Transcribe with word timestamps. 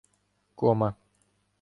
Кома 0.59 0.89